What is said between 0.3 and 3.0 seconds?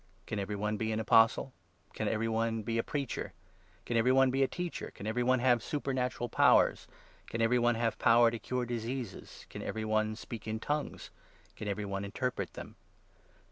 every one be an Apostle? can every 29 one be a